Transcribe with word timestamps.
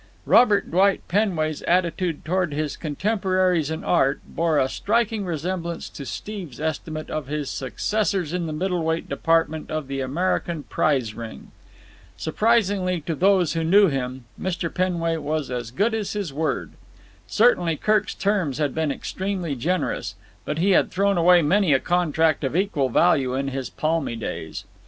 Robert 0.25 0.71
Dwight 0.71 1.07
Penway's 1.07 1.61
attitude 1.67 2.25
toward 2.25 2.55
his 2.55 2.75
contemporaries 2.75 3.69
in 3.69 3.83
art 3.83 4.19
bore 4.27 4.57
a 4.57 4.67
striking 4.67 5.25
resemblance 5.25 5.89
to 5.89 6.07
Steve's 6.07 6.59
estimate 6.59 7.11
of 7.11 7.27
his 7.27 7.51
successors 7.51 8.33
in 8.33 8.47
the 8.47 8.51
middle 8.51 8.81
weight 8.81 9.07
department 9.07 9.69
of 9.69 9.87
the 9.87 10.01
American 10.01 10.63
prize 10.63 11.13
ring. 11.13 11.51
Surprisingly 12.17 12.99
to 13.01 13.13
those 13.13 13.53
who 13.53 13.63
knew 13.63 13.89
him, 13.89 14.25
Mr. 14.41 14.73
Penway 14.73 15.17
was 15.17 15.51
as 15.51 15.69
good 15.69 15.93
as 15.93 16.13
his 16.13 16.33
word. 16.33 16.71
Certainly 17.27 17.75
Kirk's 17.77 18.15
terms 18.15 18.57
had 18.57 18.73
been 18.73 18.91
extremely 18.91 19.55
generous; 19.55 20.15
but 20.45 20.57
he 20.57 20.71
had 20.71 20.89
thrown 20.89 21.19
away 21.19 21.43
many 21.43 21.73
a 21.73 21.79
contract 21.79 22.43
of 22.43 22.55
equal 22.55 22.89
value 22.89 23.35
in 23.35 23.49
his 23.49 23.69
palmy 23.69 24.15
days. 24.15 24.63